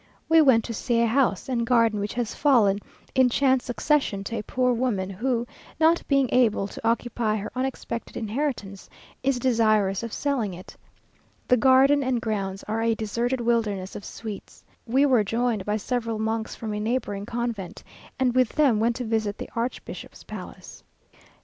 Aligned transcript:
_We 0.27 0.41
went 0.41 0.63
to 0.63 0.73
see 0.73 0.99
a 1.01 1.05
house 1.05 1.47
and 1.47 1.63
garden 1.63 1.99
which 1.99 2.15
has 2.15 2.33
fallen, 2.33 2.79
in 3.13 3.29
chance 3.29 3.65
succession, 3.65 4.23
to 4.23 4.37
a 4.39 4.41
poor 4.41 4.73
woman, 4.73 5.11
who, 5.11 5.45
not 5.79 6.01
being 6.07 6.27
able 6.31 6.67
to 6.69 6.87
occupy 6.87 7.35
her 7.35 7.51
unexpected 7.55 8.17
inheritance, 8.17 8.89
is 9.21 9.37
desirous 9.37 10.01
of 10.01 10.11
selling 10.11 10.55
it. 10.55 10.75
The 11.47 11.57
garden 11.57 12.01
and 12.01 12.19
grounds 12.19 12.63
are 12.63 12.81
a 12.81 12.95
deserted 12.95 13.41
wilderness 13.41 13.95
of 13.95 14.03
sweets. 14.03 14.63
We 14.87 15.05
were 15.05 15.23
joined 15.23 15.65
by 15.65 15.77
several 15.77 16.17
monks 16.17 16.55
from 16.55 16.73
a 16.73 16.79
neighbouring 16.79 17.27
convent, 17.27 17.83
and 18.17 18.33
with 18.33 18.49
them 18.53 18.79
went 18.79 18.95
to 18.95 19.03
visit 19.05 19.37
the 19.37 19.51
archbishop's 19.55 20.23
palace. 20.23 20.83